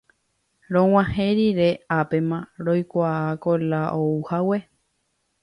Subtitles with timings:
[0.73, 1.69] Rog̃uahẽ rire
[1.99, 4.59] ápema roikuaa Kola ouhague.